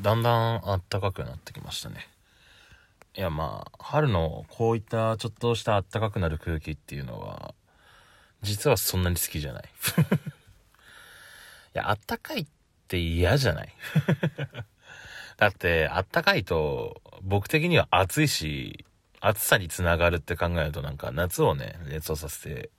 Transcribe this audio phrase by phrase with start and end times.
[0.00, 2.08] だんだん暖かくなってきましたね。
[3.16, 7.54] いやまあ、春のこういったちょっとした暖かくなる空気っていうのは、
[8.42, 9.64] 実はそんなに好きじゃない。
[11.74, 12.46] いや、暖かいっ
[12.88, 13.74] て嫌じゃない？
[15.36, 18.86] だって、暖かいと、僕的には暑いし、
[19.20, 22.70] 暑さにつながるって考えるとなんか夏をね、熱をさせて、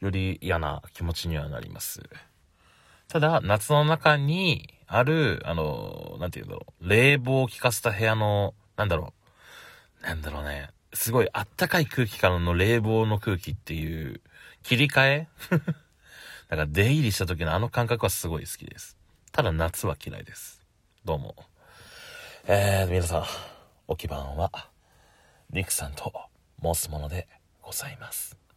[0.00, 2.08] より嫌な気持ちにはなります。
[3.08, 9.12] ただ、夏の中にある、あの、なんていうの、冷房を効かせた部屋の、なんだろ
[10.02, 14.22] う、なんだろうね、すごいあったかい空気からの冷房の空気っていう、
[14.62, 15.28] 切り替え？
[16.48, 18.96] だから出入りした時のあの感覚はすごい好きです。
[19.30, 20.64] ただ夏は嫌いです。
[21.04, 21.36] どうも。
[22.46, 23.24] えー、皆さん、
[23.88, 24.50] 置き番は、
[25.50, 26.10] リクさんと
[26.62, 27.28] 申すもので
[27.60, 28.47] ございます。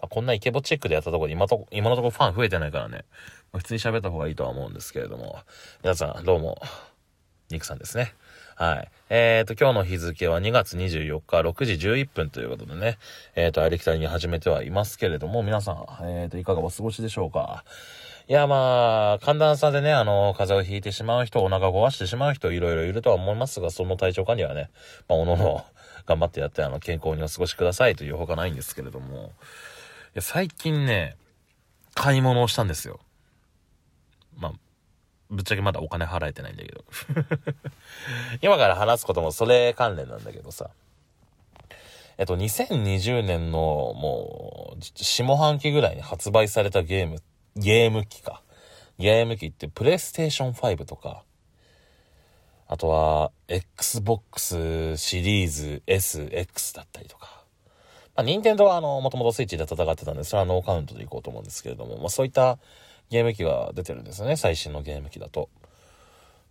[0.00, 3.04] あ、こんなイケボチェックでやったとこで今と今のところファン増えてないからね、
[3.52, 5.38] まあ、普通に喋った方がいいとは思うんですけれども、
[5.82, 6.60] 皆さんどうも、
[7.50, 8.14] ニクさんですね。
[8.56, 8.88] はい。
[9.08, 12.98] えっ、ー、と、今日の日付は2月24日6時11分ということでね、
[13.36, 17.64] えっ、ー、と、ありきたりに始めてはいますけれども、皆さん、えっ、ー、と、いかがお過ごしでしょうか？
[18.28, 24.68] いや、まあ、寒暖差でね、あの、風邪をひいてしまう人、お腹壊してしまう人、いろいろいるとは思いますが、その体調管理はね、
[25.08, 25.64] まあ、おのの、
[26.04, 29.32] 頑張ってやって、あの、健康にお過ごしくださいというほかないんですけれども、
[30.18, 31.16] や、最近ね、
[31.94, 33.00] 買い物をしたんですよ。
[34.36, 34.52] まあ、
[35.30, 36.84] ぶっちゃけまだお金払えてないんだけど。
[38.42, 40.70] 今から話すこともそれ関連なんだけどさ。
[42.18, 43.58] えっと、2020年の
[43.94, 47.22] もう、下半期ぐらいに発売されたゲーム
[47.56, 48.42] ゲーム機か。
[48.98, 51.22] ゲーム機ってプレイステーション5とか、
[52.66, 57.37] あとは Xbox シリーズ S、X だったりとか。
[58.18, 62.58] まあ、任天堂はあの、もともとスイッチで戦ってたんで、それはノーカウントでいこうと思うんですけれども、まあそういった
[63.10, 65.48] ゲーム機が出てるんですよね、最新のゲーム機だと。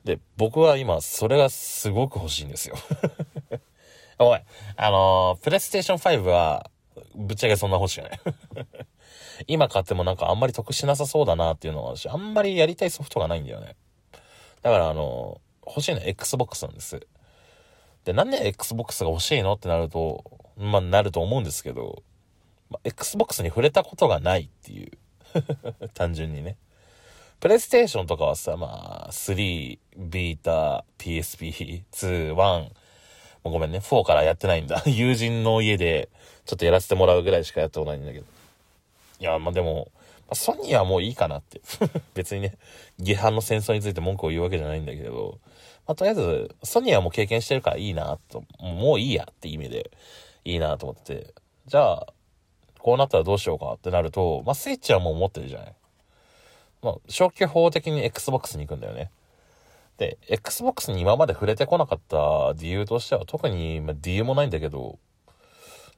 [0.06, 2.78] で、僕は今、それがすごく欲しいんですよ。
[4.18, 4.40] おい、
[4.78, 6.72] あのー、プレイステーション5は、
[7.16, 8.20] ぶっちゃけそんな欲しくない
[9.48, 13.76] 今買ってもなんかあんまり得しなさそうだなっていうのがあるし、あんまりやりたいソフトがないんだよね。
[14.62, 17.06] だからあの、欲しいのは Xbox なんです。
[18.06, 20.24] で、なんで Xbox が欲しいのってなると、
[20.58, 22.04] まあ、なると思うんですけど、
[22.70, 24.92] まあ、Xbox に触れたことがないっていう。
[25.94, 26.58] 単純にね。
[27.40, 32.72] プレイステーションとかはさ、まあ、3、ビータ、PSP、2、1、も
[33.46, 34.82] うごめんね、4からやってないんだ。
[34.88, 36.10] 友人の家で、
[36.46, 38.26] ちょっとやらせてもらうぐらいしかやってこないんだけど。
[39.20, 39.92] いや、まあでも、
[40.34, 41.62] ソニーはもういいかなって。
[42.16, 42.58] 別にね、
[43.00, 45.40] 下半の戦争について文句を言うわけじゃないんだけど、
[45.86, 49.92] まあとりあえず、ソニーはもう経験してるからいいなと、もういいやって意味で、
[50.48, 51.34] いいなと思って、
[51.66, 52.08] じゃあ、
[52.80, 53.74] こうなったらどうしようか？
[53.74, 55.76] ってなると、まあスイッチはもう持ってるじゃない。
[56.82, 59.12] まあ消去法的に Xbox に行くんだよね。
[59.98, 65.00] で、Xbox に今まで触れてこなかった理由としては特に、ま、理由もないんだけど、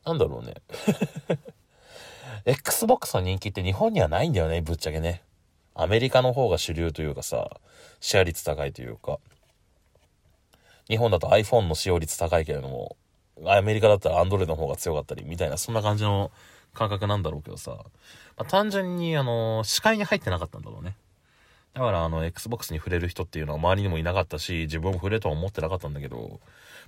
[0.06, 0.56] なんだろうね。
[2.46, 5.22] Xbox の人気って日本にはないんだよね、ぶっちゃけね。
[5.76, 7.50] アメリカの方が主流というかさ、
[8.00, 9.20] シェア率高いというか。
[10.88, 12.96] 日本だと iPhone の使用率高いけれども、
[13.46, 16.32] アメリカだったら Android の方が強かったり、みたいな、そんな感じの
[16.74, 17.72] 感覚なんだろうけどさ。
[17.72, 17.84] ま
[18.38, 20.96] あ、単純に、あの、視界に入ってなかったんだろうね。
[21.74, 26.40] だから、あの、Xbox に触れる人っていうのは周りにもいなかったし、自分も触れとは思ってなかったんだけど、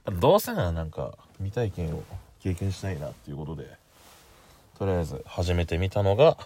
[0.06, 2.04] まあ、どうせならなんか、未体験を
[2.42, 3.68] 経験したいなっていうことで、
[4.78, 6.38] とりあえず始めてみたのが、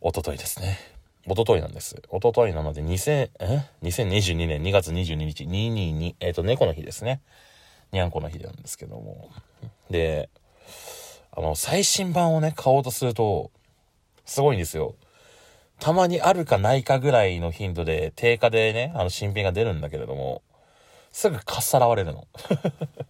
[0.00, 0.78] おとといですね。
[1.26, 2.02] おとといなんです。
[2.08, 7.20] おとといなので、2000、え ?2022 年2月22日、222、えっ、ー、と、猫の日ですね。
[7.92, 9.30] にゃんこの日なんですけども。
[9.90, 10.28] で、
[11.32, 13.50] あの、最新版をね、買おうとすると、
[14.24, 14.94] すごいんですよ。
[15.80, 20.42] たまにあるかないかぐらいの頻度で、定価でね、あの、新品が出るんだけれども、
[21.12, 22.26] すぐかっさらわれるの。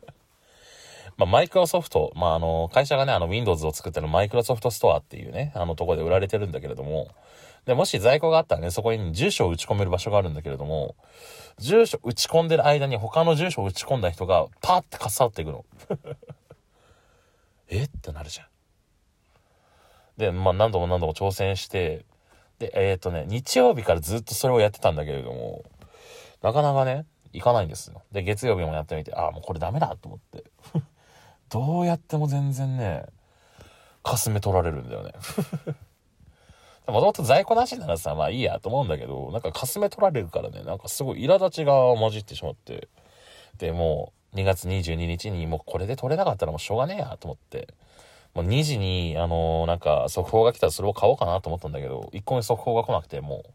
[1.16, 7.08] まあ、マイクロソフト、まあ、あの、会社がね、あの、Windows を作ってるマイクロソフトストアっていうね、あのとこで売られてるんだけれども、
[7.66, 10.96] で、もし在庫があったらね、そこに住所を打ち込める場所があるんだけれども、
[11.58, 15.64] 住所打ち込んでる間に他の住所を打ち込んだ人がパーってかっさっていくの。
[17.68, 17.84] え？
[17.84, 18.46] ってなるじゃん。
[20.16, 22.04] で、まあ、何度も何度も挑戦して、
[22.58, 25.64] で、えっ、ー、とね、日曜日からずっとそれをやってたんだけれども、
[26.42, 28.02] なかなかね、行かないんですよ。
[28.12, 30.44] で、月曜日もやってみて、ああ、もうこれダメだと思って。
[31.48, 33.06] どうやっても全然ね、
[34.02, 35.12] かすめ取られるんだよね。
[36.90, 42.88] もともと在庫なしならさ、まあいいやと思うんだけど、なんかかすめ取られるからね、なんかすごい苛立ちが混じってしまって。
[43.58, 47.68] で、もう2月22日にもうこれで取れなかったらもうしょうがねえやと思って。
[48.34, 53.52] もう2時に、あのー、なんか速報が来たらそれを買おうかなと思ったんだけど、一個目速報が来なくて、もう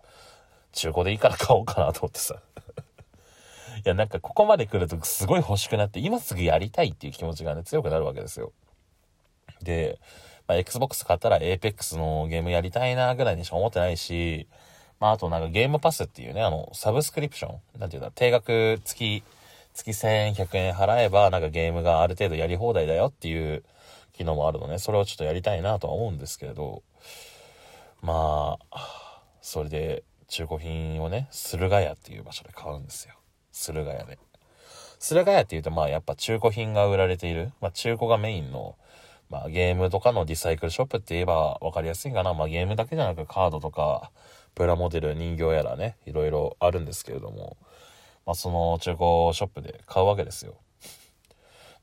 [0.74, 2.36] 中古でいいから買おうかなと思ってさ。
[3.86, 8.52] いや、なんかここまで来るとすごい欲しくなって、今すぐやりたいっていう気持ちがね、強くなるわけですよ。
[9.62, 10.00] で、
[10.48, 14.48] まあ、Xbox 買ったら Apex のゲームやりたいなぐらいにしか思ってないし、
[15.00, 19.24] まあ、あとなんかゲームパスっていうね、あの、サブスクリプションなんていうんだ、定額月、
[19.74, 23.64] 月1100円払えば、なんかゲームがある程度やり放題だよっていう
[24.14, 24.80] 機能もあるのね。
[24.80, 26.82] それをちょっとやりたいなとは思うんですけれど、
[28.02, 33.16] まあ、それで中古品をね、駿河屋っていう場所で買うんですよ。
[33.52, 34.18] 駿河屋で。
[35.00, 38.76] 駿河屋っていうと、まあやっぱ中古品が売られている、まあ中古がメインの、
[39.30, 42.34] まあゲームとかのリサイクルショップって言えば分かりやすいかな。
[42.34, 44.12] まあゲームだけじゃなくカードとか、
[44.54, 47.58] プラモデル、人形やらね、いろいろあるんですけれども、
[48.26, 50.56] まあその中古ショップで買うわけですよ。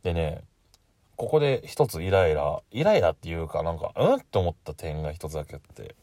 [0.02, 0.42] でね、
[1.16, 5.94] ここで一つイライラ、イライラっていうかなんか、うんって思った点が一つだけあって、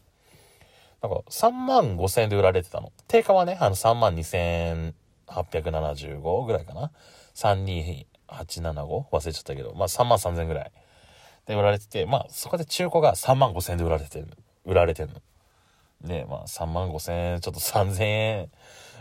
[1.02, 2.92] なんか3万5千円で売られてたの。
[3.08, 6.92] 定価はね、あの3万2875ぐらいかな。
[7.36, 8.06] 32875
[9.12, 10.72] 忘れちゃったけど、まあ3万3千円ぐらい
[11.46, 14.28] で売られてて、まあそこで中古が3万5千円で売られてる、
[14.66, 15.22] 売られてるの。
[16.08, 18.52] で、まあ3万5千円、ちょっと3000円、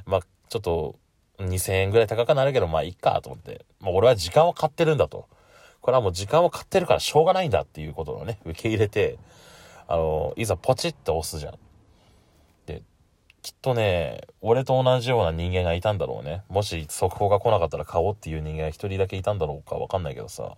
[0.06, 0.96] まあちょっと
[1.38, 3.64] 2000円ぐらい高くなるけど、まあいいかと思って。
[3.80, 5.28] まあ俺は時間を買ってるんだと。
[5.80, 9.18] これはもう時間を買ってるからしょうがないんだっていうことをね、受け入れて、
[9.86, 11.58] あの、いざポチって押すじゃん。
[12.66, 12.82] で、
[13.42, 16.42] きっとね、俺と同じような人間がいたんだろうね。
[16.48, 20.56] もし速報が来なかったら買おうっていう人間が一人だけいたんだろうかわかんないけどさ。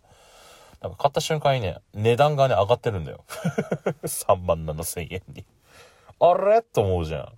[0.80, 3.24] なんか買った瞬間にね、値段がね、上がってるんだよ。
[4.02, 5.44] 3万7千円に。
[6.18, 6.62] あれ？
[6.62, 7.20] と思うじゃん。
[7.22, 7.32] あ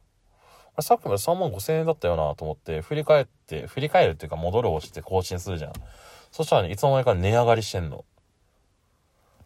[0.79, 5.73] れさっきまで3万5千円だったよなと思って、振り返って、振り返るっていうか戻る押して更新するじゃん。
[6.31, 8.05] そしたらね、いつの間にか値上がりしてんの。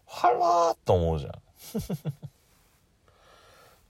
[0.07, 1.33] はらーと思うじゃん。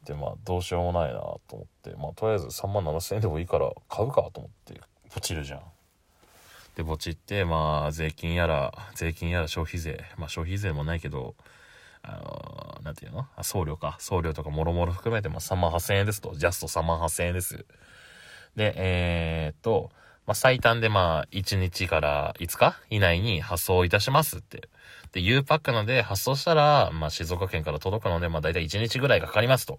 [0.06, 4.80] で、まあ、どうしようもないなと思って、まあ、とりあえず3万7千円でもいいから買うかと思って、
[5.10, 5.62] ポチるじゃん。
[6.76, 11.34] で、ポチって、まあ、税金やら、税金やら消費税、まあ、消費税もないけど、
[12.02, 13.26] あのー、なんていうの？
[13.34, 13.96] あ送料か。
[13.98, 16.34] 送料とかもろもろ含めて、まあ、3万8千円ですと。
[16.36, 17.64] ジャスト3万8千円です。
[18.54, 19.90] で、えー、っと、
[20.26, 24.68] まあ、最短でまあ、1日から5日以内に発送いたしますって。
[25.12, 29.78] で、U パックなので発送したら、まあ、静岡県から届くので、まあ、だいたい1日ぐらいかかりますと。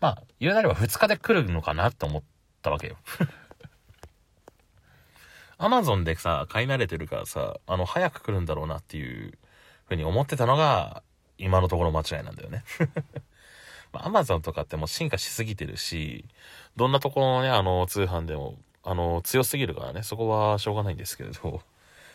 [0.00, 2.22] まあ、言うなれば2日で来るのかなって思っ
[2.60, 2.96] たわけよ。
[5.64, 9.38] アマゾンでさ、買い慣れてるからさ、あの、早く来るんだろうなっていう
[9.86, 11.02] ふうに思ってたのが、
[11.38, 12.64] 今のところ間違いなんだよね。
[13.92, 16.24] アマゾンとかってもう進化しすぎてるし、
[16.76, 21.62] どんなところのね、あの、通販でもあの、強すぎるからね、そこはしょうがないんですけれど、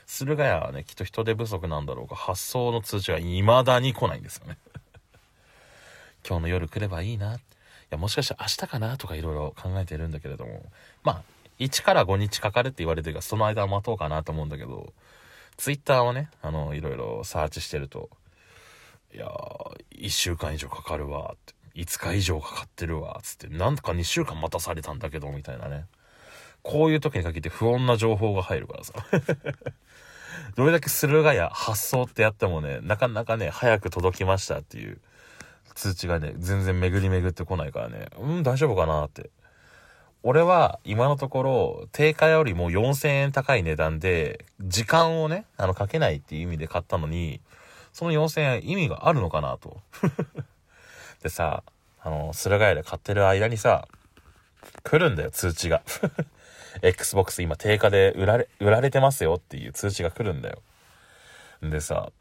[0.05, 4.57] 駿河屋はね、きっと人手不足なんだろうが、発送の通知が未だに来ないんですよね。
[6.27, 7.35] 今日の夜来ればいいな。
[7.35, 7.39] い
[7.89, 10.65] や、もしかしたら明日かなとかいろいろ考えてるんだけれども、
[11.03, 11.23] まあ、
[11.59, 14.93] 1から5日かかるって言われてるから、その間待とうかなと思うんだけど、
[15.57, 18.09] ツイッターをね、あの、いろいろサーチしてると、
[19.13, 21.53] いやー、1週間以上かかるわ、って。
[21.75, 25.85] 5日以上かかってるわ、つって、なんとか2週間待たされたんだけど、みたいなね。
[26.63, 28.93] こういう時に限って不穏な情報が入るからさ。
[30.55, 34.99] どれだけ駿河屋発送ってやってもね、なかなかね、早く届きましたっていう
[35.75, 39.29] 通知がね、全然巡り巡ってこないからね、うん、大丈夫かなって。
[40.23, 47.39] 俺は今のところ、定価よりも4000円高い値段で、時間をね、あの、かけないっていう意味で買ったのに、
[47.93, 49.81] その4000円意味があるのかなと。
[51.23, 51.63] でさ、
[52.01, 53.87] あの、駿河屋で買ってる間にさ、
[54.83, 55.81] 来るんだよ、通知が。
[56.81, 60.61] Xbox 今定価で売られ、売られてますよっていう通知が来るんだよ。
[61.61, 62.11] でさ、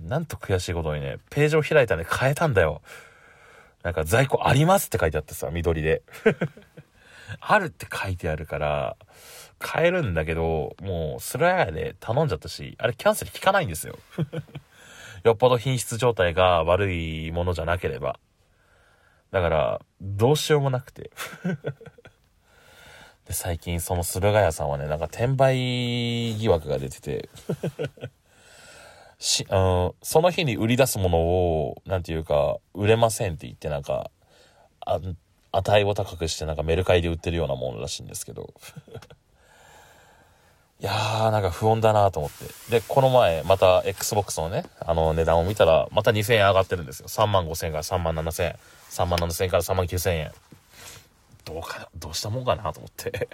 [0.00, 2.80] なんと悔しいことにね、ページを開いたらね、変えたんだよ。
[3.82, 6.02] なんか在庫ありますって書いてあってさ、緑で。
[7.40, 8.96] あるって書いてあるから、
[9.58, 13.98] 買えるんだけど、もう、スラヤで頼んじゃったし、あれキャンセル効かないんですよ。
[15.22, 18.18] よっぽど品質状態が悪いものじゃなければ。
[19.30, 21.10] だから、どうしようもなくて。
[23.26, 25.56] で、最近その駿河屋さんはね、なんか転売
[26.34, 27.28] 疑惑が出てて
[29.20, 34.10] し、うん、その日に売り出すものを、なんていうか、売れませんって言ってなんか、
[34.80, 34.98] あ、
[35.52, 38.54] 値を高くしてなんかメルカリで売ってるようなものらしいんですけど
[40.80, 42.80] いやー、なんか不穏だなと思って。
[42.80, 47.08] で、この前、また Xbox のね、あの値段を見たら、また2000円上がってるんですよ。
[47.08, 48.58] 3万5000円から3万7000円。
[48.88, 50.32] 3万7000円から3万9000円。
[51.44, 53.28] どうか、どうしたもんかなと思って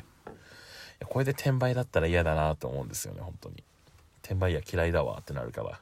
[1.06, 3.62] これで転売だったら嫌だなと思うんですよね、本当に。
[4.22, 5.78] 転売屋嫌いだわってなるから、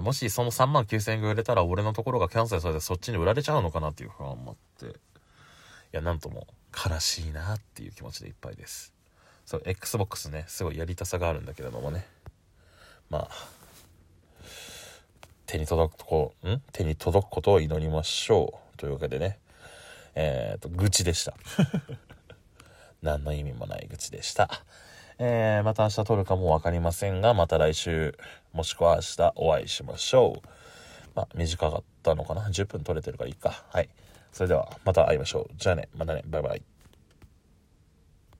[0.00, 4.96] もしその3万9000円が売れたら俺のところがキャンセルされてそっちに売られちゃうのかなっていう不安もあって。
[4.96, 4.98] い
[5.92, 8.92] や、なんとも悲しいなっていう気持ちでいっぱいです。
[9.44, 12.04] そう XBOX ねすごいやりたさがあるんだけれどもね。
[13.10, 13.30] まあ
[15.46, 16.62] 手に届くこうん？
[16.72, 18.76] 手に届くことを祈りましょう。
[18.76, 19.38] というわけでね。
[20.16, 21.34] えっ、ー、と愚痴でした。
[23.02, 24.50] 何の意味もない愚痴でした
[25.18, 28.16] えー、また明日撮るかも分かりませんがまた来週
[28.52, 30.48] もしくは明日お会いしましょう。
[31.14, 33.64] まあ短かったのかな？10分撮れてるからいいか。
[33.70, 33.88] はい。
[34.32, 35.54] それではまた会いましょう。
[35.56, 35.88] じゃあね。
[35.96, 36.22] またね。
[36.26, 36.62] バイバイ。